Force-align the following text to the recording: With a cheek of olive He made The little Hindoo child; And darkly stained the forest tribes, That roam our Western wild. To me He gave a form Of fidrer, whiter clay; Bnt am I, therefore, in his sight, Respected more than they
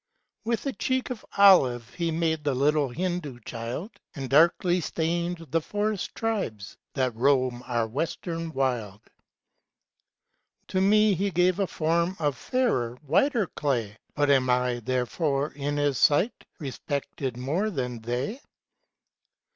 With 0.45 0.65
a 0.65 0.73
cheek 0.73 1.11
of 1.11 1.23
olive 1.37 1.93
He 1.93 2.09
made 2.09 2.43
The 2.43 2.55
little 2.55 2.89
Hindoo 2.89 3.39
child; 3.41 3.91
And 4.15 4.31
darkly 4.31 4.81
stained 4.81 5.45
the 5.51 5.61
forest 5.61 6.15
tribes, 6.15 6.75
That 6.95 7.15
roam 7.15 7.61
our 7.67 7.85
Western 7.85 8.51
wild. 8.51 9.01
To 10.69 10.81
me 10.81 11.13
He 11.13 11.29
gave 11.29 11.59
a 11.59 11.67
form 11.67 12.15
Of 12.17 12.35
fidrer, 12.35 12.97
whiter 13.03 13.45
clay; 13.45 13.95
Bnt 14.17 14.29
am 14.29 14.49
I, 14.49 14.79
therefore, 14.79 15.51
in 15.51 15.77
his 15.77 15.99
sight, 15.99 16.45
Respected 16.57 17.37
more 17.37 17.69
than 17.69 18.01
they 18.01 18.41